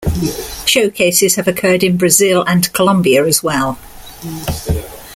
[0.65, 3.77] Showcases have occurred in Brazil and Colombia as well.